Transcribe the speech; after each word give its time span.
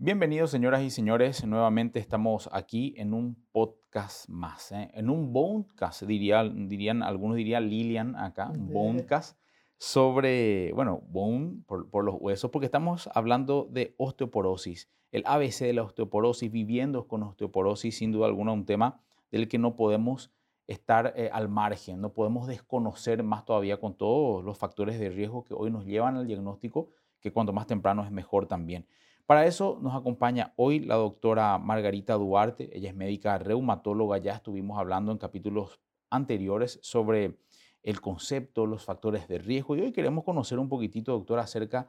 Bienvenidos, 0.00 0.52
señoras 0.52 0.82
y 0.82 0.90
señores. 0.90 1.44
Nuevamente 1.44 1.98
estamos 1.98 2.48
aquí 2.52 2.94
en 2.98 3.12
un 3.12 3.34
podcast 3.50 4.28
más, 4.28 4.70
¿eh? 4.70 4.92
en 4.94 5.10
un 5.10 5.32
bonecast, 5.32 6.04
dirían, 6.04 7.02
algunos 7.02 7.36
dirían 7.36 7.68
Lilian 7.68 8.14
acá, 8.14 8.48
un 8.48 8.72
bonecast 8.72 9.36
sobre, 9.76 10.70
bueno, 10.72 11.02
bone 11.08 11.64
por, 11.66 11.90
por, 11.90 12.04
los 12.04 12.14
huesos, 12.14 12.52
porque 12.52 12.66
estamos 12.66 13.10
hablando 13.12 13.66
de 13.72 13.96
osteoporosis, 13.98 14.88
el 15.10 15.24
ABC 15.26 15.64
de 15.64 15.72
la 15.72 15.82
osteoporosis, 15.82 16.48
viviendo 16.48 17.08
con 17.08 17.24
osteoporosis, 17.24 17.98
sin 17.98 18.12
duda 18.12 18.26
alguna 18.28 18.52
un 18.52 18.66
tema 18.66 19.00
del 19.32 19.48
que 19.48 19.58
no 19.58 19.74
podemos 19.74 20.30
estar 20.68 21.12
eh, 21.16 21.28
al 21.32 21.48
margen, 21.48 22.00
no 22.00 22.12
podemos 22.12 22.46
desconocer 22.46 23.24
más 23.24 23.44
todavía 23.44 23.80
con 23.80 23.96
todos 23.96 24.44
los 24.44 24.56
factores 24.56 25.00
de 25.00 25.10
riesgo 25.10 25.42
que 25.42 25.54
hoy 25.54 25.72
nos 25.72 25.86
llevan 25.86 26.16
al 26.16 26.28
diagnóstico, 26.28 26.90
que 27.20 27.32
cuanto 27.32 27.52
más 27.52 27.66
temprano 27.66 28.04
es 28.04 28.12
mejor 28.12 28.46
también. 28.46 28.86
Para 29.28 29.44
eso 29.44 29.78
nos 29.82 29.94
acompaña 29.94 30.54
hoy 30.56 30.80
la 30.80 30.94
doctora 30.94 31.58
Margarita 31.58 32.14
Duarte. 32.14 32.70
Ella 32.72 32.88
es 32.88 32.96
médica 32.96 33.36
reumatóloga. 33.36 34.16
Ya 34.16 34.32
estuvimos 34.32 34.78
hablando 34.78 35.12
en 35.12 35.18
capítulos 35.18 35.82
anteriores 36.08 36.78
sobre 36.80 37.36
el 37.82 38.00
concepto, 38.00 38.64
los 38.64 38.86
factores 38.86 39.28
de 39.28 39.36
riesgo. 39.36 39.76
Y 39.76 39.82
hoy 39.82 39.92
queremos 39.92 40.24
conocer 40.24 40.58
un 40.58 40.70
poquitito, 40.70 41.12
doctora, 41.12 41.42
acerca 41.42 41.88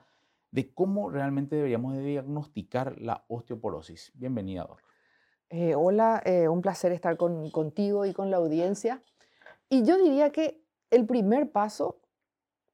de 0.51 0.73
cómo 0.73 1.09
realmente 1.09 1.55
deberíamos 1.55 1.97
diagnosticar 1.99 2.99
la 2.99 3.23
osteoporosis. 3.29 4.11
Bienvenida, 4.15 4.63
doctora. 4.63 4.83
Eh, 5.49 5.75
hola, 5.75 6.21
eh, 6.25 6.49
un 6.49 6.61
placer 6.61 6.91
estar 6.91 7.15
contigo 7.15 8.05
y 8.05 8.11
con 8.11 8.31
la 8.31 8.35
audiencia. 8.35 9.01
Y 9.69 9.85
yo 9.85 9.97
diría 9.97 10.33
que 10.33 10.61
el 10.91 11.05
primer 11.05 11.53
paso, 11.53 12.01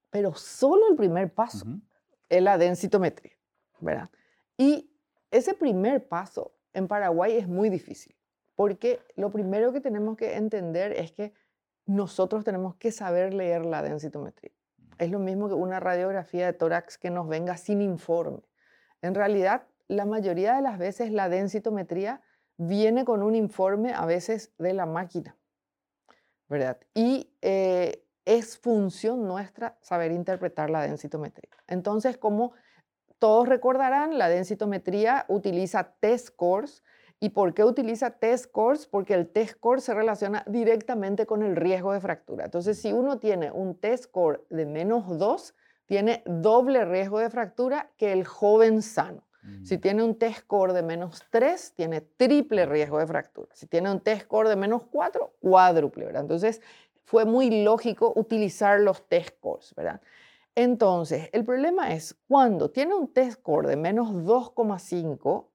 pero 0.09 0.33
solo 0.33 0.87
el 0.89 0.95
primer 0.95 1.31
paso, 1.31 1.67
es 2.29 2.41
la 2.41 2.57
densitometría, 2.57 3.33
¿verdad? 3.79 4.09
Y 4.57 4.91
ese 5.31 5.53
primer 5.53 6.07
paso 6.07 6.53
en 6.73 6.87
Paraguay 6.87 7.37
es 7.37 7.47
muy 7.47 7.69
difícil, 7.69 8.15
porque 8.55 8.99
lo 9.15 9.31
primero 9.31 9.73
que 9.73 9.81
tenemos 9.81 10.17
que 10.17 10.35
entender 10.35 10.91
es 10.93 11.11
que 11.11 11.33
nosotros 11.85 12.43
tenemos 12.43 12.75
que 12.75 12.91
saber 12.91 13.33
leer 13.33 13.65
la 13.65 13.81
densitometría. 13.81 14.51
Es 14.97 15.11
lo 15.11 15.19
mismo 15.19 15.47
que 15.47 15.53
una 15.53 15.79
radiografía 15.79 16.45
de 16.45 16.53
tórax 16.53 16.97
que 16.97 17.09
nos 17.09 17.27
venga 17.27 17.57
sin 17.57 17.81
informe. 17.81 18.41
En 19.01 19.13
realidad, 19.13 19.67
la 19.87 20.05
mayoría 20.05 20.55
de 20.55 20.61
las 20.61 20.79
veces 20.79 21.11
la 21.11 21.29
densitometría 21.29 22.21
viene 22.57 23.05
con 23.05 23.21
un 23.21 23.35
informe 23.35 23.93
a 23.93 24.05
veces 24.05 24.53
de 24.57 24.73
la 24.73 24.85
máquina, 24.85 25.35
¿verdad? 26.47 26.79
Y 26.93 27.35
eh, 27.41 28.05
es 28.23 28.57
función 28.57 29.27
nuestra 29.27 29.77
saber 29.81 30.11
interpretar 30.11 30.69
la 30.69 30.81
densitometría. 30.81 31.51
Entonces, 31.67 32.17
como 32.17 32.53
todos 33.19 33.47
recordarán, 33.47 34.17
la 34.17 34.29
densitometría 34.29 35.25
utiliza 35.27 35.95
test 35.99 36.27
scores. 36.27 36.83
¿Y 37.19 37.29
por 37.29 37.53
qué 37.53 37.63
utiliza 37.63 38.11
test 38.11 38.45
scores? 38.45 38.87
Porque 38.87 39.13
el 39.13 39.27
test 39.27 39.53
score 39.53 39.81
se 39.81 39.93
relaciona 39.93 40.43
directamente 40.47 41.25
con 41.25 41.43
el 41.43 41.55
riesgo 41.55 41.93
de 41.93 42.01
fractura. 42.01 42.45
Entonces, 42.45 42.81
si 42.81 42.91
uno 42.91 43.19
tiene 43.19 43.51
un 43.51 43.75
test 43.75 44.05
score 44.05 44.45
de 44.49 44.65
menos 44.65 45.17
2, 45.17 45.55
tiene 45.85 46.23
doble 46.25 46.83
riesgo 46.85 47.19
de 47.19 47.29
fractura 47.29 47.91
que 47.97 48.11
el 48.11 48.25
joven 48.25 48.81
sano. 48.81 49.23
Si 49.63 49.77
mm. 49.77 49.81
tiene 49.81 50.03
un 50.03 50.15
test 50.15 50.39
score 50.39 50.73
de 50.73 50.81
menos 50.81 51.23
3, 51.29 51.73
tiene 51.75 52.01
triple 52.01 52.65
riesgo 52.65 52.97
de 52.99 53.07
fractura. 53.07 53.49
Si 53.53 53.67
tiene 53.67 53.91
un 53.91 53.99
test 53.99 54.23
score 54.23 54.49
de 54.49 54.55
menos 54.55 54.83
4, 54.91 55.33
cuádruple, 55.39 56.05
¿verdad? 56.05 56.23
Entonces, 56.23 56.61
fue 57.05 57.25
muy 57.25 57.63
lógico 57.63 58.11
utilizar 58.15 58.79
los 58.79 59.07
test 59.07 59.29
scores, 59.37 59.73
¿verdad? 59.75 60.01
Entonces, 60.55 61.29
el 61.33 61.43
problema 61.43 61.93
es 61.93 62.15
cuando 62.27 62.71
tiene 62.71 62.95
un 62.95 63.11
test 63.13 63.39
score 63.39 63.67
de 63.67 63.75
menos 63.75 64.09
2,5 64.11 65.49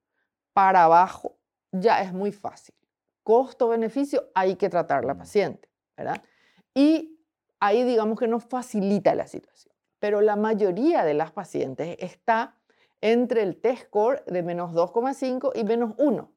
para 0.52 0.84
abajo, 0.84 1.38
ya 1.72 2.02
es 2.02 2.12
muy 2.12 2.32
fácil. 2.32 2.74
Costo-beneficio, 3.22 4.30
hay 4.34 4.56
que 4.56 4.68
tratar 4.68 5.04
a 5.04 5.06
la 5.06 5.16
paciente, 5.16 5.70
¿verdad? 5.96 6.22
Y 6.74 7.18
ahí 7.60 7.83
digamos 7.84 8.18
que 8.18 8.28
nos 8.28 8.44
facilita 8.44 9.14
la 9.14 9.27
situación. 9.27 9.74
Pero 9.98 10.20
la 10.20 10.36
mayoría 10.36 11.05
de 11.05 11.14
las 11.14 11.33
pacientes 11.33 11.96
está 11.98 12.56
entre 13.00 13.42
el 13.42 13.60
test 13.60 13.84
score 13.84 14.22
de 14.27 14.42
menos 14.42 14.72
2,5 14.72 15.52
y 15.55 15.64
menos 15.64 15.94
1. 15.98 16.30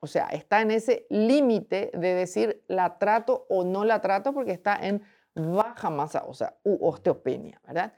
O 0.00 0.06
sea, 0.06 0.26
está 0.28 0.62
en 0.62 0.70
ese 0.70 1.06
límite 1.10 1.90
de 1.92 2.14
decir 2.14 2.64
la 2.68 2.98
trato 2.98 3.46
o 3.48 3.64
no 3.64 3.84
la 3.84 4.00
trato 4.00 4.32
porque 4.32 4.52
está 4.52 4.74
en 4.76 5.02
baja 5.34 5.90
masa 5.90 6.24
o 6.26 6.34
sea, 6.34 6.58
u 6.64 6.86
osteopenia, 6.86 7.60
¿verdad? 7.66 7.92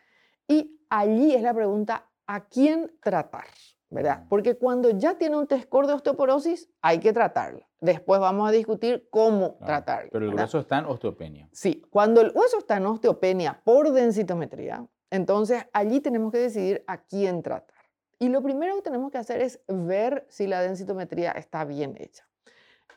Y 0.49 0.81
allí 0.91 1.35
es 1.35 1.43
la 1.43 1.55
pregunta, 1.55 2.11
¿a 2.27 2.47
quién 2.49 2.91
tratar? 3.01 3.47
¿verdad? 3.93 4.25
Porque 4.29 4.57
cuando 4.57 4.91
ya 4.91 5.19
tiene 5.19 5.37
un 5.37 5.47
test 5.47 5.71
de 5.71 5.93
osteoporosis, 5.93 6.71
hay 6.81 6.99
que 6.99 7.13
tratarla. 7.13 7.69
Después 7.81 8.21
vamos 8.21 8.49
a 8.49 8.53
discutir 8.53 9.07
cómo 9.11 9.57
tratarla. 9.65 10.09
Pero 10.11 10.25
el 10.25 10.35
hueso 10.35 10.59
está 10.59 10.79
en 10.79 10.87
osteopenia. 10.87 11.49
Sí, 11.53 11.83
cuando 11.91 12.21
el 12.23 12.33
hueso 12.35 12.59
está 12.59 12.79
en 12.79 12.87
osteopenia 12.87 13.61
por 13.65 13.93
densitometría, 13.93 14.87
entonces 15.11 15.67
allí 15.73 16.01
tenemos 16.01 16.33
que 16.33 16.39
decidir 16.39 16.83
a 16.87 17.03
quién 17.03 17.43
tratar. 17.43 17.77
Y 18.19 18.29
lo 18.29 18.43
primero 18.43 18.77
que 18.77 18.83
tenemos 18.83 19.11
que 19.11 19.19
hacer 19.19 19.43
es 19.43 19.61
ver 19.69 20.27
si 20.31 20.47
la 20.47 20.63
densitometría 20.63 21.33
está 21.33 21.65
bien 21.65 21.95
hecha. 21.99 22.27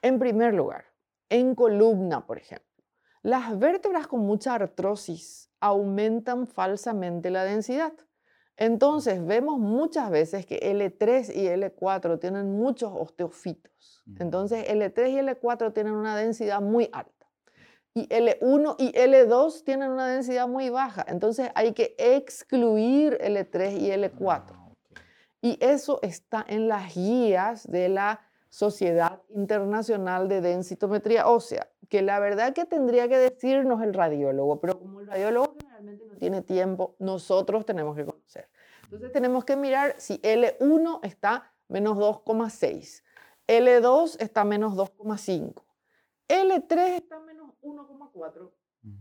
En 0.02 0.18
primer 0.20 0.54
lugar, 0.54 0.86
en 1.30 1.56
columna, 1.56 2.26
por 2.26 2.38
ejemplo, 2.38 2.75
las 3.26 3.58
vértebras 3.58 4.06
con 4.06 4.20
mucha 4.20 4.54
artrosis 4.54 5.50
aumentan 5.60 6.46
falsamente 6.46 7.32
la 7.32 7.44
densidad. 7.44 7.92
Entonces 8.56 9.26
vemos 9.26 9.58
muchas 9.58 10.12
veces 10.12 10.46
que 10.46 10.60
L3 10.60 11.36
y 11.36 11.48
L4 11.48 12.20
tienen 12.20 12.56
muchos 12.56 12.94
osteofitos. 12.96 14.04
Entonces 14.20 14.68
L3 14.70 15.10
y 15.10 15.16
L4 15.16 15.74
tienen 15.74 15.94
una 15.94 16.16
densidad 16.16 16.62
muy 16.62 16.88
alta. 16.94 17.26
Y 17.96 18.08
L1 18.10 18.76
y 18.78 18.92
L2 18.92 19.64
tienen 19.64 19.90
una 19.90 20.08
densidad 20.08 20.48
muy 20.48 20.70
baja. 20.70 21.04
Entonces 21.08 21.50
hay 21.56 21.74
que 21.74 21.96
excluir 21.98 23.18
L3 23.20 23.82
y 23.82 23.90
L4. 23.90 24.44
Ah, 24.52 24.72
y 25.42 25.58
eso 25.62 25.98
está 26.04 26.46
en 26.48 26.68
las 26.68 26.94
guías 26.94 27.66
de 27.66 27.90
la 27.90 28.22
Sociedad 28.56 29.22
Internacional 29.32 30.30
de 30.30 30.40
Densitometría 30.40 31.28
Ósea, 31.28 31.70
que 31.90 32.02
la 32.02 32.22
verdad 32.22 32.54
que 32.54 32.64
tendría 32.64 33.10
que 33.10 33.18
decirnos 33.18 33.82
el 33.84 33.94
radiólogo, 33.94 34.62
pero 34.62 34.80
como 34.80 35.02
el 35.02 35.08
radiólogo 35.08 35.58
generalmente 35.60 36.06
no 36.06 36.16
tiene 36.16 36.42
tiempo, 36.42 36.96
nosotros 37.00 37.66
tenemos 37.66 37.98
que 37.98 38.06
conocer. 38.06 38.48
Entonces 38.84 39.12
tenemos 39.12 39.44
que 39.44 39.58
mirar 39.58 39.96
si 39.98 40.20
L1 40.20 41.02
está 41.04 41.52
menos 41.68 41.98
2,6, 41.98 43.04
L2 43.46 44.22
está 44.22 44.46
menos 44.46 44.78
2,5, 44.78 45.62
L3 46.30 46.80
está 46.96 47.20
menos 47.20 47.50
1,4, 47.62 48.52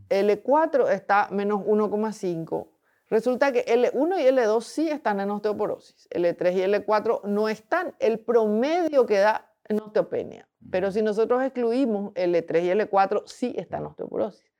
L4 0.08 0.90
está 0.90 1.28
menos 1.30 1.60
1,5. 1.60 2.73
Resulta 3.10 3.52
que 3.52 3.64
L1 3.66 4.20
y 4.20 4.26
L2 4.26 4.60
sí 4.62 4.88
están 4.88 5.20
en 5.20 5.30
osteoporosis, 5.30 6.08
L3 6.10 6.54
y 6.54 6.60
L4 6.60 7.24
no 7.24 7.48
están. 7.48 7.94
El 7.98 8.18
promedio 8.18 9.04
que 9.04 9.18
da 9.18 9.52
en 9.68 9.80
osteopenia. 9.80 10.48
Pero 10.70 10.90
si 10.90 11.02
nosotros 11.02 11.42
excluimos 11.42 12.12
L3 12.14 12.64
y 12.64 12.70
L4, 12.70 13.22
sí 13.26 13.54
está 13.56 13.78
en 13.78 13.86
osteoporosis. 13.86 14.50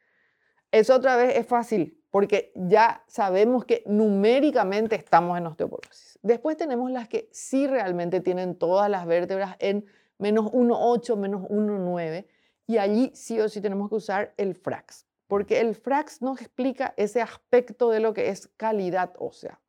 Eso 0.71 0.97
otra 0.97 1.16
vez 1.16 1.37
es 1.37 1.47
fácil, 1.47 2.03
porque 2.10 2.53
ya 2.55 3.03
sabemos 3.06 3.65
que 3.65 3.82
numéricamente 3.87 4.97
estamos 4.97 5.38
en 5.38 5.47
osteoporosis. 5.47 6.19
Después 6.22 6.56
tenemos 6.56 6.91
las 6.91 7.09
que 7.09 7.28
sí 7.32 7.66
realmente 7.66 8.21
tienen 8.21 8.56
todas 8.56 8.91
las 8.91 9.06
vértebras 9.06 9.56
en 9.59 9.87
menos 10.19 10.47
1,8, 10.47 11.16
menos 11.16 11.43
1,9, 11.43 12.26
y 12.66 12.78
allí 12.78 13.11
sí 13.15 13.41
o 13.41 13.49
sí 13.49 13.61
tenemos 13.61 13.88
que 13.88 13.97
usar 13.97 14.34
el 14.37 14.55
FRAX 14.55 15.06
porque 15.27 15.61
el 15.61 15.75
FRAX 15.75 16.23
nos 16.23 16.41
explica 16.41 16.95
ese 16.97 17.21
aspecto 17.21 17.91
de 17.91 18.01
lo 18.01 18.15
que 18.15 18.29
es 18.29 18.49
calidad 18.57 19.12
ósea. 19.19 19.61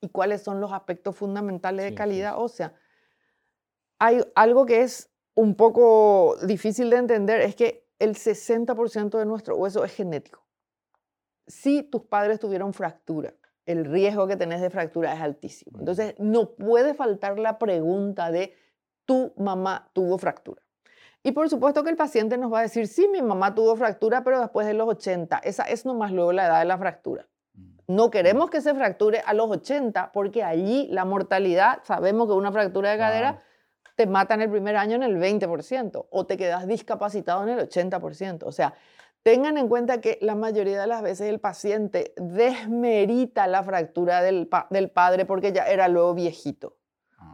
¿Y 0.00 0.08
cuáles 0.10 0.42
son 0.42 0.60
los 0.60 0.72
aspectos 0.72 1.16
fundamentales 1.16 1.84
de 1.84 1.94
calidad 1.94 2.38
ósea? 2.38 2.74
Hay 3.98 4.20
algo 4.34 4.66
que 4.66 4.82
es 4.82 5.10
un 5.34 5.54
poco 5.54 6.36
difícil 6.46 6.90
de 6.90 6.96
entender, 6.96 7.40
es 7.40 7.54
que 7.54 7.86
el 7.98 8.14
60% 8.14 9.18
de 9.18 9.24
nuestro 9.24 9.56
hueso 9.56 9.84
es 9.84 9.94
genético. 9.94 10.46
Si 11.46 11.82
tus 11.82 12.02
padres 12.02 12.40
tuvieron 12.40 12.74
fractura, 12.74 13.34
el 13.64 13.84
riesgo 13.84 14.26
que 14.26 14.36
tenés 14.36 14.60
de 14.60 14.70
fractura 14.70 15.14
es 15.14 15.20
altísimo. 15.20 15.78
Entonces, 15.78 16.14
no 16.18 16.54
puede 16.56 16.94
faltar 16.94 17.38
la 17.38 17.58
pregunta 17.58 18.30
de, 18.30 18.54
¿tu 19.04 19.32
mamá 19.36 19.90
tuvo 19.92 20.18
fractura? 20.18 20.62
Y 21.26 21.32
por 21.32 21.50
supuesto 21.50 21.82
que 21.82 21.90
el 21.90 21.96
paciente 21.96 22.38
nos 22.38 22.52
va 22.52 22.60
a 22.60 22.62
decir, 22.62 22.86
sí, 22.86 23.08
mi 23.08 23.20
mamá 23.20 23.52
tuvo 23.52 23.74
fractura, 23.74 24.22
pero 24.22 24.40
después 24.40 24.64
de 24.64 24.74
los 24.74 24.88
80. 24.88 25.38
Esa 25.38 25.64
es 25.64 25.84
nomás 25.84 26.12
luego 26.12 26.30
la 26.30 26.46
edad 26.46 26.60
de 26.60 26.66
la 26.66 26.78
fractura. 26.78 27.26
Mm. 27.52 27.96
No 27.96 28.12
queremos 28.12 28.48
que 28.48 28.60
se 28.60 28.72
fracture 28.72 29.24
a 29.26 29.34
los 29.34 29.50
80 29.50 30.12
porque 30.12 30.44
allí 30.44 30.86
la 30.92 31.04
mortalidad, 31.04 31.80
sabemos 31.82 32.28
que 32.28 32.34
una 32.34 32.52
fractura 32.52 32.92
de 32.92 32.98
cadera 32.98 33.42
te 33.96 34.06
mata 34.06 34.34
en 34.34 34.42
el 34.42 34.50
primer 34.50 34.76
año 34.76 34.94
en 34.94 35.02
el 35.02 35.16
20% 35.16 36.06
o 36.08 36.26
te 36.26 36.36
quedas 36.36 36.68
discapacitado 36.68 37.42
en 37.42 37.58
el 37.58 37.68
80%. 37.68 38.44
O 38.44 38.52
sea, 38.52 38.74
tengan 39.24 39.58
en 39.58 39.66
cuenta 39.66 40.00
que 40.00 40.20
la 40.22 40.36
mayoría 40.36 40.80
de 40.80 40.86
las 40.86 41.02
veces 41.02 41.28
el 41.28 41.40
paciente 41.40 42.14
desmerita 42.18 43.48
la 43.48 43.64
fractura 43.64 44.22
del, 44.22 44.48
del 44.70 44.90
padre 44.90 45.24
porque 45.24 45.50
ya 45.50 45.64
era 45.64 45.88
luego 45.88 46.14
viejito. 46.14 46.76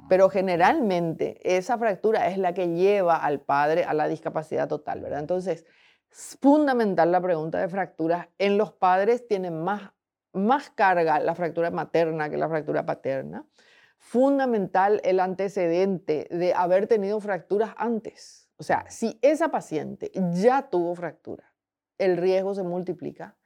Pero 0.09 0.27
Ah, 0.27 0.31
generalmente 0.31 1.41
esa 1.57 1.79
fractura 1.79 2.29
es 2.29 2.39
la 2.39 2.55
que 2.55 2.69
lleva 2.69 3.17
al 3.17 3.41
padre 3.41 3.85
a 3.85 3.95
la 3.95 4.09
discapacidad 4.09 4.69
total, 4.69 5.01
¿verdad? 5.01 5.21
Entonces, 5.21 5.65
es 6.11 6.39
fundamental 6.41 7.11
la 7.11 7.21
pregunta 7.21 7.59
de 7.59 7.69
fracturas. 7.69 8.29
En 8.39 8.59
los 8.59 8.73
padres 8.73 9.27
tiene 9.27 9.51
más, 9.51 9.93
más 10.33 10.71
carga 10.71 11.19
la 11.21 11.35
fractura 11.35 11.71
materna 11.71 12.29
que 12.29 12.37
la 12.37 12.49
fractura 12.49 12.85
paterna. 12.85 13.47
Fundamental 13.99 15.01
el 15.05 15.21
antecedente 15.21 16.27
de 16.31 16.55
haber 16.55 16.87
tenido 16.87 17.21
fracturas 17.21 17.75
antes. 17.77 18.51
O 18.57 18.63
sea, 18.63 18.85
si 18.89 19.19
esa 19.23 19.49
paciente 19.49 20.11
ya 20.33 20.69
tuvo 20.69 20.95
fractura, 20.95 21.53
el 21.99 22.17
riesgo 22.17 22.55
se 22.55 22.63
multiplica. 22.63 23.37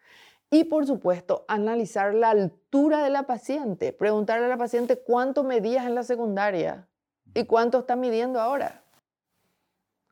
Y 0.50 0.64
por 0.64 0.86
supuesto, 0.86 1.44
analizar 1.48 2.14
la 2.14 2.30
altura 2.30 3.02
de 3.02 3.10
la 3.10 3.24
paciente. 3.24 3.92
Preguntarle 3.92 4.46
a 4.46 4.48
la 4.48 4.56
paciente 4.56 4.96
cuánto 4.98 5.42
medías 5.44 5.86
en 5.86 5.94
la 5.94 6.02
secundaria 6.04 6.88
y 7.34 7.44
cuánto 7.44 7.80
está 7.80 7.96
midiendo 7.96 8.40
ahora. 8.40 8.84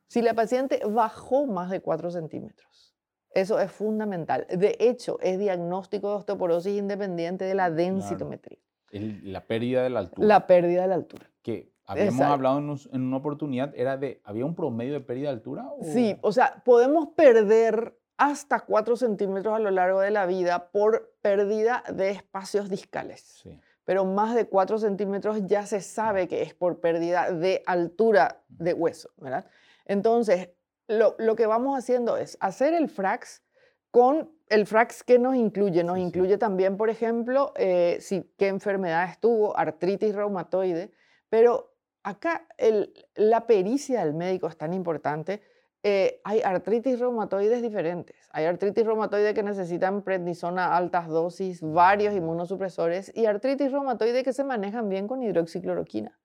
Si 0.07 0.21
la 0.21 0.33
paciente 0.33 0.81
bajó 0.87 1.45
más 1.47 1.69
de 1.69 1.81
4 1.81 2.11
centímetros. 2.11 2.93
Eso 3.31 3.59
es 3.59 3.71
fundamental. 3.71 4.45
De 4.49 4.77
hecho, 4.79 5.17
es 5.21 5.39
diagnóstico 5.39 6.09
de 6.09 6.15
osteoporosis 6.17 6.77
independiente 6.77 7.43
de 7.45 7.55
la 7.55 7.69
densitometría. 7.69 8.59
el- 8.91 9.33
la 9.33 9.41
pérdida 9.45 9.83
de 9.83 9.89
la 9.89 9.99
altura. 9.99 10.25
La 10.27 10.47
pérdida 10.47 10.83
de 10.83 10.87
la 10.87 10.95
altura. 10.95 11.29
que 11.41 11.73
habíamos 11.85 12.13
Exacto. 12.13 12.33
hablado 12.33 12.59
en, 12.59 12.69
un- 12.69 12.79
en 12.93 13.01
una 13.01 13.17
oportunidad, 13.17 13.73
era 13.75 13.97
de, 13.97 14.21
¿había 14.23 14.45
un 14.45 14.55
promedio 14.55 14.93
de 14.93 15.01
pérdida 15.01 15.27
de 15.29 15.33
altura? 15.35 15.69
o- 15.69 15.83
Sí, 15.83 16.17
o 16.21 16.31
sea, 16.31 16.61
podemos 16.63 17.09
perder 17.09 17.99
hasta 18.17 18.61
4 18.61 18.95
centímetros 18.95 19.53
a 19.55 19.59
lo 19.59 19.71
largo 19.71 19.99
de 19.99 20.11
la 20.11 20.25
vida 20.25 20.69
por 20.71 21.13
pérdida 21.21 21.83
de 21.93 22.11
espacios 22.11 22.69
discales. 22.69 23.21
Sí. 23.21 23.59
Pero 23.83 24.05
más 24.05 24.33
de 24.35 24.45
4 24.47 24.77
centímetros 24.79 25.45
ya 25.45 25.65
se 25.65 25.81
sabe 25.81 26.27
que 26.27 26.41
es 26.41 26.53
por 26.53 26.79
pérdida 26.79 27.31
de 27.31 27.61
altura 27.65 28.41
de 28.47 28.73
hueso, 28.73 29.11
¿verdad? 29.17 29.45
Entonces, 29.85 30.49
lo, 30.87 31.15
lo 31.19 31.35
que 31.35 31.45
vamos 31.45 31.77
haciendo 31.77 32.17
es 32.17 32.37
hacer 32.39 32.73
el 32.73 32.89
frax 32.89 33.43
con 33.91 34.31
el 34.47 34.65
frax 34.65 35.03
que 35.03 35.19
nos 35.19 35.35
incluye. 35.35 35.83
Nos 35.83 35.95
Sí, 35.95 36.01
sí. 36.01 36.07
incluye 36.07 36.37
también, 36.37 36.77
por 36.77 36.89
ejemplo, 36.89 37.53
eh, 37.55 37.97
si, 38.01 38.23
qué 38.37 38.47
enfermedades 38.47 39.19
tuvo, 39.19 39.57
artritis 39.57 40.13
reumatoide, 40.15 40.91
pero 41.29 41.73
acá 42.03 42.47
el- 42.57 42.93
la 43.15 43.47
pericia 43.47 44.03
del 44.03 44.13
médico 44.13 44.47
es 44.47 44.57
tan 44.57 44.73
importante. 44.73 45.41
Eh, 45.87 46.19
hay 46.23 46.41
artritis 46.41 46.99
reumatoides 46.99 47.61
diferentes. 47.61 48.15
Hay 48.31 48.45
artritis 48.45 48.83
reumatoide 48.83 49.35
que 49.35 49.43
necesitan 49.43 50.01
prednisona 50.01 50.75
altas 50.75 51.07
dosis, 51.07 51.61
varios 51.61 52.15
inmunosupresores, 52.15 53.11
y 53.15 53.27
artritis 53.27 53.71
reumatoide 53.71 54.23
que 54.23 54.33
se 54.33 54.43
manejan 54.43 54.89
bien 54.89 55.07
con 55.07 55.21
hidroxicloroquina. 55.21 56.19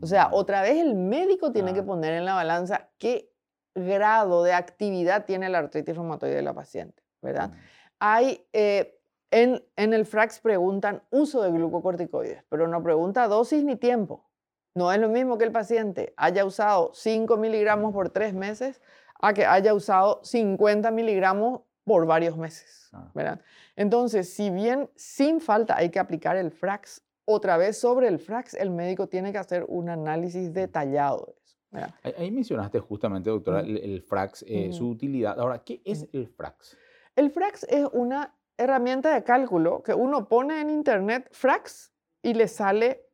O 0.00 0.06
sea, 0.06 0.28
Mm, 0.28 0.34
otra 0.34 0.62
vez 0.62 0.78
el 0.78 0.94
médico 0.94 1.50
tiene 1.50 1.70
que 1.70 1.80
Claro. 1.80 1.86
poner 1.88 2.12
en 2.14 2.24
la 2.24 2.34
balanza 2.34 2.88
qué 2.98 3.32
grado 3.74 4.44
de 4.44 4.52
actividad 4.52 5.24
tiene 5.24 5.48
la 5.48 5.58
artritis 5.58 5.96
reumatoide 5.96 6.36
de 6.36 6.42
la 6.42 6.54
paciente, 6.54 7.02
¿verdad? 7.20 7.48
mm, 7.48 7.54
Hay, 7.98 8.46
eh, 8.52 8.96
en, 9.32 9.60
en 9.74 9.92
el 9.92 10.02
FRAX 10.06 10.38
preguntan 10.38 11.02
uso 11.10 11.42
de 11.42 11.50
glucocorticoides, 11.50 12.44
pero 12.48 12.68
no 12.68 12.80
pregunta 12.80 13.26
dosis 13.26 13.64
ni 13.64 13.74
tiempo. 13.74 14.30
No 14.72 14.92
es 14.92 15.00
lo 15.00 15.08
mismo 15.08 15.36
que 15.36 15.42
el 15.44 15.50
paciente 15.50 16.14
haya 16.16 16.44
usado 16.44 16.92
5 16.94 17.36
miligramos 17.36 17.92
por 17.92 18.10
tres 18.10 18.34
meses 18.34 18.80
a 19.20 19.32
que 19.32 19.44
haya 19.44 19.74
usado 19.74 20.20
50 20.24 20.90
miligramos 20.90 21.62
por 21.84 22.06
varios 22.06 22.36
meses, 22.36 22.88
Claro. 22.90 23.10
¿verdad? 23.14 23.40
Entonces, 23.76 24.32
si 24.32 24.50
bien 24.50 24.90
sin 24.94 25.40
falta 25.40 25.76
hay 25.76 25.90
que 25.90 25.98
aplicar 25.98 26.36
el 26.36 26.50
FRAX, 26.50 27.02
otra 27.24 27.56
vez 27.56 27.78
sobre 27.78 28.08
el 28.08 28.18
FRAX 28.18 28.54
el 28.54 28.70
médico 28.70 29.08
tiene 29.08 29.32
que 29.32 29.38
hacer 29.38 29.64
un 29.68 29.88
análisis 29.88 30.52
detallado 30.52 31.26
de 31.26 31.32
eso, 31.44 31.56
¿verdad? 31.70 31.94
Ahí, 32.02 32.30
mencionaste 32.30 32.78
justamente, 32.80 33.30
doctora, 33.30 33.60
el, 33.60 33.76
el 33.78 34.02
FRAX, 34.02 34.44
eh, 34.48 34.72
su 34.72 34.88
utilidad. 34.88 35.38
Ahora, 35.38 35.62
¿qué 35.64 35.80
es 35.84 36.06
el 36.12 36.26
FRAX? 36.28 36.76
El 37.16 37.30
FRAX 37.30 37.64
es 37.64 37.86
una 37.92 38.34
herramienta 38.56 39.14
de 39.14 39.22
cálculo 39.24 39.82
que 39.82 39.94
uno 39.94 40.28
pone 40.28 40.60
en 40.60 40.70
internet 40.70 41.28
FRAX 41.32 41.92
y 42.22 42.34
le 42.34 42.48
sale 42.48 43.06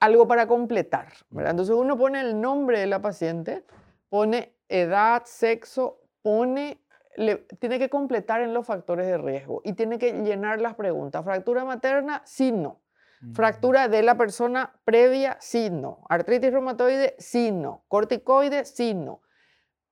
algo 0.00 0.28
para 0.28 0.46
completar. 0.46 1.12
¿verdad? 1.30 1.50
Entonces 1.52 1.74
uno 1.74 1.96
pone 1.98 2.20
el 2.20 2.40
nombre 2.40 2.78
de 2.80 2.86
la 2.86 3.00
paciente, 3.02 3.64
pone 4.08 4.54
edad, 4.68 5.22
sexo, 5.24 6.00
pone, 6.22 6.80
le- 7.16 7.46
tiene 7.58 7.78
que 7.78 7.88
completar 7.88 8.40
en 8.42 8.54
los 8.54 8.66
factores 8.66 9.06
de 9.06 9.18
riesgo 9.18 9.60
y 9.64 9.72
tiene 9.72 9.98
que 9.98 10.12
llenar 10.22 10.60
las 10.60 10.74
preguntas. 10.74 11.24
Fractura 11.24 11.64
materna, 11.64 12.22
sí, 12.24 12.52
no. 12.52 12.80
Mm, 13.20 13.32
Fractura 13.34 13.88
de 13.88 14.02
la 14.02 14.16
persona 14.16 14.74
previa, 14.84 15.36
sí, 15.40 15.70
no. 15.70 16.04
Artritis 16.08 16.52
reumatoide, 16.52 17.14
sí, 17.18 17.50
no. 17.50 17.84
Corticoide, 17.88 18.64
sí, 18.64 18.94
no. 18.94 19.20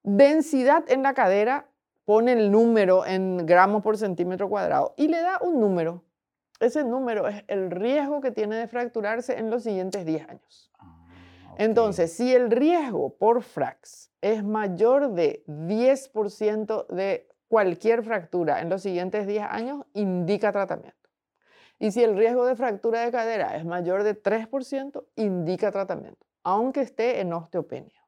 Densidad 0.02 0.84
en 0.88 1.02
la 1.02 1.14
cadera, 1.14 1.66
pone 2.04 2.32
el 2.32 2.52
número 2.52 3.04
en 3.04 3.44
gramos 3.46 3.82
por 3.82 3.96
centímetro 3.98 4.48
cuadrado 4.48 4.94
y 4.96 5.08
le 5.08 5.20
da 5.20 5.38
un 5.40 5.58
número. 5.58 6.04
Ese 6.60 6.84
número 6.84 7.26
es 7.26 7.42
el 7.48 7.70
riesgo 7.72 8.20
que 8.20 8.30
tiene 8.30 8.54
de 8.56 8.68
fracturarse 8.68 9.36
en 9.38 9.50
los 9.50 9.64
siguientes 9.64 10.06
10 10.06 10.28
años. 10.28 10.70
Entonces, 11.58 12.12
si 12.12 12.34
el 12.34 12.50
riesgo 12.50 13.16
por 13.16 13.42
frax 13.42 14.10
es 14.20 14.44
mayor 14.44 15.12
de 15.12 15.42
10% 15.46 16.86
de 16.88 17.28
cualquier 17.48 18.02
fractura 18.02 18.60
en 18.60 18.68
los 18.68 18.82
siguientes 18.82 19.26
10 19.26 19.44
años, 19.48 19.84
indica 19.94 20.52
tratamiento. 20.52 20.96
Y 21.78 21.92
si 21.92 22.02
el 22.02 22.16
riesgo 22.16 22.46
de 22.46 22.56
fractura 22.56 23.00
de 23.00 23.12
cadera 23.12 23.56
es 23.56 23.64
mayor 23.64 24.02
de 24.02 24.20
3%, 24.20 25.04
indica 25.16 25.70
tratamiento, 25.70 26.26
aunque 26.42 26.80
esté 26.80 27.20
en 27.20 27.32
osteopenia. 27.32 28.02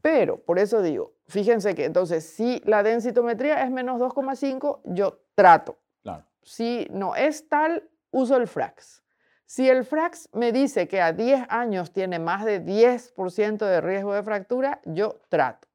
Pero, 0.00 0.42
por 0.42 0.58
eso 0.58 0.80
digo, 0.80 1.14
fíjense 1.26 1.74
que 1.74 1.84
entonces, 1.84 2.24
si 2.24 2.62
la 2.64 2.82
densitometría 2.82 3.62
es 3.62 3.70
menos 3.70 4.00
2,5, 4.00 4.80
yo 4.84 5.20
trato. 5.34 5.78
Claro. 6.02 6.24
Si 6.42 6.86
no 6.90 7.14
es 7.14 7.48
tal, 7.48 7.88
uso 8.10 8.36
el 8.36 8.46
FRAX. 8.46 9.02
Si 9.50 9.66
el 9.66 9.86
FRAX 9.86 10.28
me 10.34 10.52
dice 10.52 10.88
que 10.88 11.00
a 11.00 11.14
10 11.14 11.46
años 11.48 11.90
tiene 11.90 12.18
más 12.18 12.44
de 12.44 12.60
10% 12.62 13.64
de 13.64 13.80
riesgo 13.80 14.12
de 14.12 14.22
fractura, 14.22 14.82
yo 14.84 15.20
trato. 15.30 15.66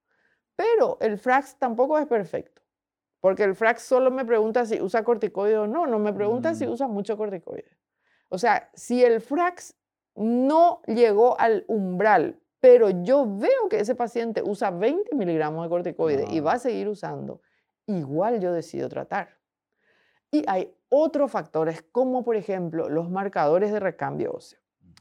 Pero 0.55 0.97
el 1.01 1.17
FRAX 1.17 1.55
tampoco 1.57 1.97
es 1.97 2.05
perfecto, 2.05 2.61
porque 3.19 3.43
el 3.43 3.55
FRAX 3.55 3.81
solo 3.81 4.11
me 4.11 4.25
pregunta 4.25 4.63
si 4.67 4.79
usa 4.79 5.03
corticoide 5.03 5.57
o 5.57 5.65
no, 5.65 5.87
no 5.87 5.97
me 5.97 6.13
pregunta 6.13 6.53
si 6.53 6.67
Mm. 6.67 6.69
usa 6.71 6.87
mucho 6.87 7.17
corticoide. 7.17 7.75
O 8.29 8.37
sea, 8.37 8.69
si 8.75 9.03
el 9.03 9.21
FRAX 9.21 9.75
no 10.15 10.83
llegó 10.85 11.39
al 11.39 11.65
umbral, 11.67 12.39
pero 12.59 12.91
yo 12.91 13.25
veo 13.39 13.69
que 13.71 13.79
ese 13.79 13.95
paciente 13.95 14.43
usa 14.43 14.69
20 14.69 15.15
miligramos 15.15 15.63
de 15.65 15.69
corticoide 15.69 16.27
y 16.29 16.41
va 16.41 16.51
Ah. 16.51 16.55
a 16.55 16.59
seguir 16.59 16.87
usando, 16.87 17.41
igual 17.87 18.39
yo 18.39 18.53
decido 18.53 18.87
tratar. 18.87 19.29
Y 20.29 20.43
hay 20.47 20.71
otros 20.95 21.31
factores, 21.31 21.81
como 21.91 22.23
por 22.23 22.35
ejemplo 22.35 22.87
los 22.87 23.09
marcadores 23.09 23.71
de 23.71 23.79
recambio 23.79 24.31
óseo. 24.33 24.59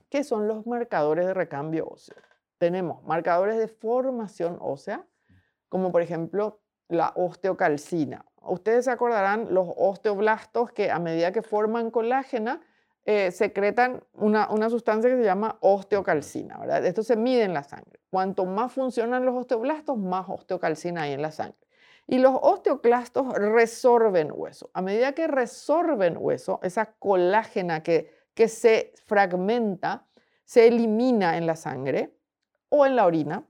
¿Qué 0.09 0.25
son 0.25 0.49
los 0.49 0.67
marcadores 0.67 1.27
de 1.27 1.35
recambio 1.35 1.87
óseo? 1.87 2.17
Tenemos 2.57 3.05
marcadores 3.05 3.59
de 3.59 3.69
formación 3.69 4.57
ósea, 4.59 5.07
como 5.69 5.93
por 5.93 6.01
ejemplo 6.01 6.63
la 6.89 7.13
osteocalcina. 7.15 8.25
Ustedes 8.41 8.87
se 8.87 8.91
acordarán 8.91 9.53
los 9.53 9.69
osteoblastos 9.77 10.73
que 10.73 10.91
a 10.91 10.99
medida 10.99 11.31
que 11.31 11.43
forman 11.43 11.91
colágena, 11.91 12.63
eh, 13.05 13.31
secretan 13.31 14.03
una, 14.15 14.49
una 14.51 14.71
sustancia 14.71 15.11
que 15.11 15.17
se 15.17 15.25
llama 15.25 15.59
osteocalcina, 15.61 16.57
¿verdad? 16.57 16.87
Esto 16.87 17.03
se 17.03 17.17
mide 17.17 17.43
en 17.43 17.53
la 17.53 17.65
sangre. 17.65 18.01
Cuanto 18.11 18.47
más 18.47 18.73
funcionan 18.73 19.27
los 19.27 19.35
osteoblastos, 19.35 19.99
más 19.99 20.27
osteocalcina 20.29 21.03
hay 21.03 21.13
en 21.13 21.23
la 21.23 21.33
sangre. 21.33 21.59
Y 22.07 22.19
los 22.19 22.37
osteoclastos 22.41 23.33
resorben 23.35 24.31
hueso. 24.35 24.71
A 24.75 24.83
medida 24.83 25.13
que 25.13 25.27
resorben 25.27 26.17
hueso, 26.19 26.61
esa 26.63 26.87
colágena 26.99 27.83
que, 27.83 28.11
que 28.35 28.49
se 28.49 28.93
fragmenta, 29.05 30.07
se 30.45 30.67
elimina 30.67 31.37
en 31.37 31.47
la 31.47 31.57
sangre 31.57 32.15
o 32.69 32.85
en 32.85 32.97
la 32.97 33.07
orina. 33.07 33.45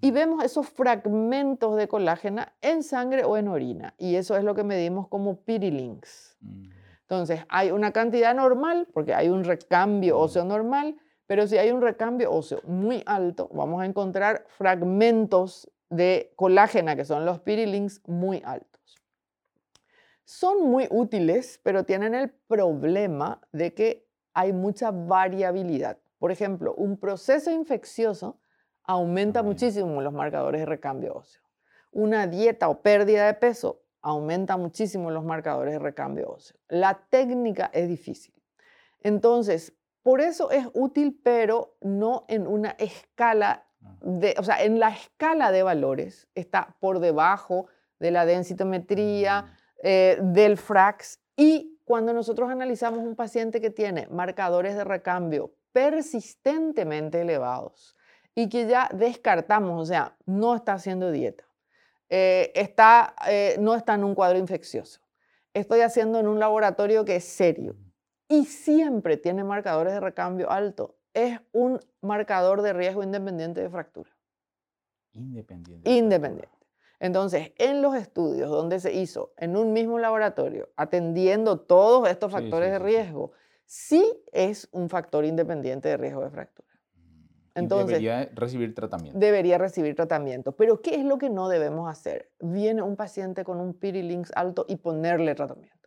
Y 0.00 0.12
vemos 0.12 0.44
esos 0.44 0.68
fragmentos 0.68 1.76
de 1.76 1.88
colágena 1.88 2.54
en 2.60 2.84
sangre 2.84 3.24
o 3.24 3.36
en 3.36 3.48
orina. 3.48 3.94
Y 3.98 4.14
eso 4.14 4.36
es 4.36 4.44
lo 4.44 4.54
que 4.54 4.62
medimos 4.62 5.08
como 5.08 5.40
pirilinks. 5.42 6.36
Mm, 6.40 6.64
Entonces, 7.00 7.40
hay 7.48 7.70
una 7.70 7.90
cantidad 7.90 8.34
normal, 8.34 8.86
porque 8.92 9.14
hay 9.14 9.28
un 9.28 9.42
recambio 9.42 10.16
Mm. 10.16 10.20
óseo 10.20 10.44
normal, 10.44 10.96
pero 11.26 11.46
si 11.46 11.58
hay 11.58 11.70
un 11.72 11.80
recambio 11.80 12.30
óseo 12.30 12.60
muy 12.64 13.02
alto, 13.06 13.48
vamos 13.52 13.82
a 13.82 13.86
encontrar 13.86 14.44
fragmentos 14.48 15.68
de 15.90 16.32
colágena, 16.36 16.96
que 16.96 17.04
son 17.04 17.24
los 17.24 17.40
pirilinks, 17.40 18.02
muy 18.06 18.42
altos. 18.44 18.96
Son 20.24 20.70
muy 20.70 20.86
útiles, 20.90 21.60
pero 21.62 21.84
tienen 21.84 22.14
el 22.14 22.30
problema 22.30 23.40
de 23.52 23.72
que 23.72 24.06
hay 24.34 24.52
mucha 24.52 24.90
variabilidad. 24.90 25.98
Por 26.18 26.30
ejemplo, 26.32 26.74
un 26.74 26.98
proceso 26.98 27.50
infeccioso 27.50 28.38
aumenta 28.84 29.42
muchísimo 29.42 30.02
los 30.02 30.12
marcadores 30.12 30.60
de 30.60 30.66
recambio 30.66 31.14
óseo. 31.14 31.42
Una 31.92 32.26
dieta 32.26 32.68
o 32.68 32.82
pérdida 32.82 33.26
de 33.26 33.34
peso 33.34 33.82
aumenta 34.02 34.56
muchísimo 34.56 35.10
los 35.10 35.24
marcadores 35.24 35.72
de 35.74 35.78
recambio 35.78 36.30
óseo. 36.30 36.58
La 36.68 37.06
técnica 37.08 37.70
es 37.72 37.88
difícil. 37.88 38.34
Entonces, 39.00 39.74
Por 40.08 40.22
eso 40.22 40.50
es 40.50 40.66
útil, 40.72 41.20
pero 41.22 41.76
no 41.82 42.24
en 42.28 42.46
una 42.46 42.70
escala. 42.78 43.67
De, 44.00 44.34
o 44.38 44.42
sea, 44.42 44.62
en 44.62 44.78
la 44.78 44.90
escala 44.90 45.52
de 45.52 45.62
valores 45.62 46.28
está 46.34 46.76
por 46.80 47.00
debajo 47.00 47.66
de 47.98 48.10
la 48.10 48.24
densitometría, 48.26 49.54
eh, 49.82 50.18
del 50.20 50.56
FRAX 50.56 51.20
y 51.36 51.78
cuando 51.84 52.12
nosotros 52.12 52.50
analizamos 52.50 52.98
un 52.98 53.14
paciente 53.14 53.60
que 53.60 53.70
tiene 53.70 54.08
marcadores 54.10 54.74
de 54.74 54.82
recambio 54.82 55.54
persistentemente 55.72 57.20
elevados 57.20 57.96
y 58.34 58.48
que 58.48 58.66
ya 58.66 58.90
descartamos, 58.92 59.80
o 59.80 59.86
sea, 59.86 60.16
no 60.26 60.56
está 60.56 60.72
haciendo 60.72 61.12
dieta, 61.12 61.44
eh, 62.08 62.50
está, 62.56 63.14
eh, 63.28 63.56
no 63.60 63.76
está 63.76 63.94
en 63.94 64.02
un 64.02 64.16
cuadro 64.16 64.36
infeccioso, 64.36 65.00
estoy 65.54 65.82
haciendo 65.82 66.18
en 66.18 66.26
un 66.26 66.40
laboratorio 66.40 67.04
que 67.04 67.16
es 67.16 67.24
serio 67.24 67.76
y 68.28 68.46
siempre 68.46 69.16
tiene 69.16 69.44
marcadores 69.44 69.92
de 69.92 70.00
recambio 70.00 70.50
alto, 70.50 70.97
es 71.14 71.40
un 71.52 71.80
marcador 72.00 72.62
de 72.62 72.72
riesgo 72.72 73.02
independiente 73.02 73.60
de 73.60 73.70
fractura. 73.70 74.10
Independiente. 75.12 75.90
Independiente. 75.90 76.56
Entonces, 77.00 77.52
en 77.58 77.80
los 77.80 77.94
estudios 77.94 78.50
donde 78.50 78.80
se 78.80 78.92
hizo 78.92 79.32
en 79.36 79.56
un 79.56 79.72
mismo 79.72 79.98
laboratorio, 79.98 80.68
atendiendo 80.76 81.60
todos 81.60 82.08
estos 82.08 82.32
factores 82.32 82.68
sí, 82.68 82.72
de 82.72 82.78
sí, 82.78 82.84
riesgo, 82.84 83.32
sí 83.64 84.22
es 84.32 84.68
un 84.72 84.88
factor 84.88 85.24
independiente 85.24 85.88
de 85.88 85.96
riesgo 85.96 86.24
de 86.24 86.30
fractura. 86.30 86.68
Mm, 86.96 87.00
y 87.00 87.60
Entonces- 87.60 87.86
debería 87.86 88.28
recibir 88.34 88.74
tratamiento. 88.74 89.18
Debería 89.18 89.58
recibir 89.58 89.94
tratamiento. 89.94 90.52
Pero, 90.56 90.82
¿qué 90.82 90.96
es 90.96 91.04
lo 91.04 91.18
que 91.18 91.30
no 91.30 91.48
debemos 91.48 91.88
hacer? 91.88 92.32
Viene 92.40 92.82
un 92.82 92.96
paciente 92.96 93.44
con 93.44 93.60
un 93.60 93.74
pirilinx 93.74 94.32
alto 94.34 94.64
y 94.68 94.76
ponerle 94.76 95.34
tratamiento. 95.36 95.77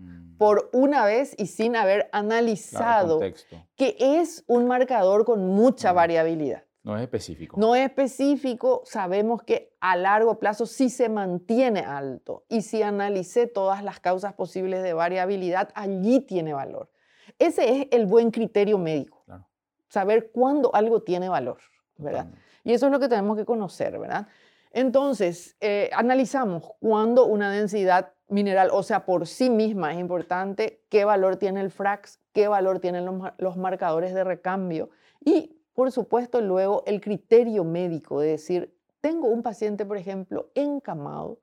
Mm, 0.00 0.36
Por 0.38 0.70
una 0.72 1.04
vez 1.04 1.34
y 1.38 1.46
sin 1.46 1.76
haber 1.76 2.08
claro, 2.10 2.26
analizado 2.26 3.18
contexto. 3.18 3.56
que 3.76 3.96
es 3.98 4.42
un 4.46 4.66
marcador 4.66 5.24
con 5.26 5.46
mucha 5.46 5.92
variabilidad. 5.92 6.64
No 6.82 6.96
es 6.96 7.02
específico. 7.02 7.56
No 7.60 7.74
es 7.76 7.84
específico, 7.84 8.80
sabemos 8.86 9.42
que 9.42 9.76
a 9.80 9.96
largo 9.96 10.38
plazo 10.38 10.64
sí 10.64 10.88
se 10.88 11.10
mantiene 11.10 11.80
alto 11.80 12.44
y 12.48 12.62
si 12.62 12.82
analicé 12.82 13.46
todas 13.46 13.84
las 13.84 14.00
causas 14.00 14.32
posibles 14.32 14.82
de 14.82 14.94
variabilidad, 14.94 15.68
allí 15.74 16.20
tiene 16.20 16.54
valor. 16.54 16.90
Ese 17.38 17.68
es 17.82 17.86
el 17.90 18.06
buen 18.06 18.30
criterio 18.30 18.78
médico, 18.78 19.22
Claro, 19.26 19.46
saber 19.88 20.30
cuándo 20.32 20.74
algo 20.74 21.02
tiene 21.02 21.28
valor, 21.28 21.58
¿verdad? 21.98 22.20
totalmente. 22.24 22.44
Y 22.64 22.72
eso 22.72 22.86
es 22.86 22.92
lo 22.92 22.98
que 22.98 23.08
tenemos 23.08 23.36
que 23.36 23.44
conocer, 23.44 23.98
¿verdad? 23.98 24.26
Entonces, 24.72 25.56
eh, 25.60 25.90
analizamos 25.92 26.64
cuándo 26.80 27.26
una 27.26 27.50
densidad 27.50 28.12
mineral, 28.30 28.70
o 28.72 28.82
sea, 28.82 29.04
por 29.04 29.26
sí 29.26 29.50
misma 29.50 29.92
es 29.92 30.00
importante, 30.00 30.82
qué 30.88 31.04
valor 31.04 31.36
tiene 31.36 31.60
el 31.60 31.70
FRAX, 31.70 32.20
qué 32.32 32.48
valor 32.48 32.78
tienen 32.78 33.04
los, 33.04 33.32
los 33.38 33.56
marcadores 33.56 34.14
de 34.14 34.24
recambio 34.24 34.90
y, 35.24 35.60
por 35.74 35.92
supuesto, 35.92 36.40
luego 36.40 36.82
el 36.86 37.00
criterio 37.00 37.64
médico 37.64 38.20
de 38.20 38.28
decir, 38.28 38.74
tengo 39.00 39.28
un 39.28 39.42
paciente, 39.42 39.84
por 39.84 39.96
ejemplo, 39.96 40.50
encamado 40.54 41.40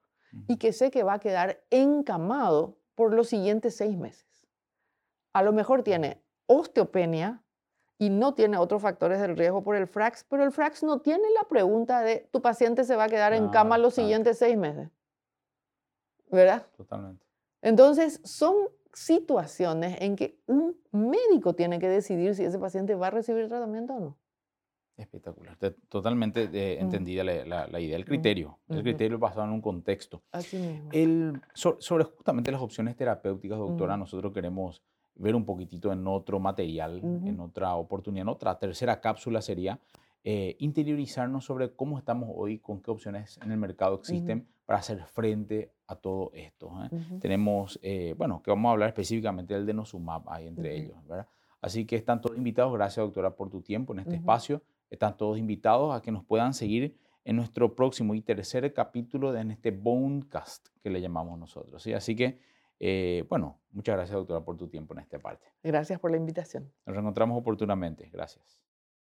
y 0.48 0.58
que 0.58 0.74
sé 0.74 0.92
que 0.92 1.04
va 1.04 1.14
a 1.14 1.20
quedar 1.20 1.64
encamado 1.70 2.78
por 2.96 3.14
los 3.14 3.28
siguientes 3.28 3.76
seis 3.76 3.98
meses. 3.98 4.48
A 5.34 5.42
lo 5.42 5.54
mejor 5.54 5.84
tiene 5.84 6.22
osteopenia 6.48 7.44
y 7.98 8.10
no 8.10 8.34
tiene 8.34 8.58
otros 8.58 8.82
factores 8.82 9.20
del 9.20 9.36
riesgo 9.36 9.64
por 9.64 9.76
el 9.76 9.88
FRAX, 9.88 10.26
pero 10.30 10.44
el 10.44 10.52
FRAX 10.52 10.84
no 10.84 11.00
tiene 11.00 11.24
la 11.32 11.48
pregunta 11.48 12.02
de 12.02 12.28
tu 12.32 12.42
paciente 12.42 12.84
se 12.84 12.96
va 12.96 13.06
a 13.06 13.10
quedar 13.10 13.34
en 13.34 13.50
cama 13.50 13.78
los 13.78 13.94
claro. 13.94 14.06
siguientes 14.06 14.38
seis 14.38 14.58
meses. 14.58 14.90
¿Verdad? 16.32 16.66
Totalmente. 16.76 17.26
Entonces, 17.62 18.22
son 18.24 18.56
situaciones 18.94 19.98
en 20.02 20.16
que 20.16 20.40
un 20.48 20.76
médico 20.92 21.54
tiene 21.54 21.80
que 21.80 21.88
decidir 21.88 22.36
si 22.36 22.44
ese 22.44 22.58
paciente 22.60 22.96
va 22.96 23.08
a 23.08 23.12
recibir 23.12 23.48
tratamiento 23.48 23.94
o 23.94 24.00
no. 24.00 24.18
Espectacular. 24.98 25.56
Te- 25.58 25.72
Totalmente 25.90 26.50
eh, 26.52 26.78
Mm. 26.80 26.84
entendida 26.86 27.24
la, 27.24 27.46
la- 27.46 27.68
la 27.68 27.80
idea, 27.80 27.96
el 27.96 28.02
Mm. 28.04 28.06
criterio. 28.08 28.58
El 28.68 28.78
Ujú. 28.78 28.84
criterio 28.84 29.20
basado 29.20 29.44
en 29.46 29.52
un 29.52 29.62
contexto. 29.62 30.24
Así 30.32 30.58
mismo. 30.58 30.90
El, 30.92 31.40
so- 31.54 31.78
sobre 31.80 32.06
justamente 32.06 32.52
las 32.52 32.62
opciones 32.62 32.96
terapéuticas, 32.96 33.60
doctora, 33.60 33.94
Ujú. 33.94 34.00
nosotros 34.00 34.34
queremos 34.34 34.82
ver 35.16 35.36
un 35.36 35.46
poquito 35.46 35.92
en 35.92 36.06
otro 36.08 36.40
material, 36.40 37.00
en 37.04 37.40
otra 37.40 37.76
oportunidad, 37.76 38.22
en 38.24 38.30
otra 38.30 38.58
tercera 38.60 39.00
cápsula 39.02 39.42
sería 39.42 39.80
eh, 40.30 40.58
interiorizarnos 40.60 41.46
sobre 41.46 41.74
cómo 41.74 41.98
estamos 41.98 42.30
hoy, 42.36 42.60
con 42.60 42.82
qué 42.82 42.92
opciones 42.92 43.40
en 43.42 43.50
el 43.50 43.58
mercado 43.58 43.96
existen 43.96 44.46
para 44.66 44.80
hacer 44.80 45.06
frente 45.06 45.72
a 45.88 45.96
todo 45.96 46.32
esto. 46.34 46.70
¿eh? 46.84 46.90
Ujú. 46.94 47.20
Tenemos, 47.20 47.80
eh, 47.82 48.14
bueno, 48.18 48.44
que 48.44 48.52
vamos 48.52 48.68
a 48.68 48.72
hablar 48.74 48.90
específicamente 48.90 49.54
del 49.54 49.66
denosumab 49.66 50.30
ahí 50.30 50.48
entre 50.48 50.76
Ujú. 50.76 50.84
ellos, 50.84 51.08
¿verdad? 51.08 51.28
Así 51.62 51.86
que 51.86 51.96
están 51.96 52.20
todos 52.20 52.36
invitados, 52.36 52.74
gracias 52.74 53.06
doctora 53.06 53.38
por 53.38 53.50
tu 53.50 53.62
tiempo 53.62 53.94
en 53.94 54.00
este 54.00 54.16
espacio, 54.16 54.62
están 54.90 55.16
todos 55.16 55.38
invitados 55.38 55.96
a 55.96 56.02
que 56.02 56.12
nos 56.12 56.26
puedan 56.26 56.54
seguir 56.54 56.98
en 57.24 57.38
nuestro 57.38 57.74
próximo 57.74 58.14
y 58.14 58.20
tercer 58.20 58.74
capítulo 58.74 59.32
de 59.32 59.40
en 59.40 59.52
este 59.52 59.72
Bonecast 59.72 60.68
que 60.84 60.90
le 60.90 61.00
llamamos 61.00 61.40
nosotros, 61.40 61.82
¿sí? 61.82 61.94
Así 61.94 62.18
que, 62.18 62.42
eh, 62.82 63.24
bueno, 63.30 63.62
muchas 63.72 63.96
gracias 63.96 64.18
doctora 64.18 64.42
por 64.44 64.58
tu 64.58 64.68
tiempo 64.68 64.94
en 64.94 65.00
esta 65.00 65.20
parte. 65.20 65.48
Gracias 65.64 66.02
por 66.02 66.12
la 66.12 66.18
invitación. 66.18 66.70
Nos 66.86 66.98
reencontramos 66.98 67.40
oportunamente, 67.40 68.10
gracias. 68.12 68.67